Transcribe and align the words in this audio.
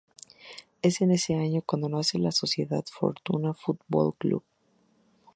Es 0.81 0.99
en 1.01 1.11
ese 1.11 1.35
año 1.35 1.61
cuando 1.63 1.87
nace 1.87 2.17
la 2.17 2.31
sociedad 2.31 2.83
Fortuna 2.91 3.53
Foot-Ball 3.53 4.15
Club. 4.17 4.43